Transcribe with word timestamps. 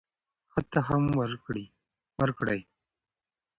ښه 0.51 0.61
تخم 0.71 1.03
وکرئ. 2.19 2.59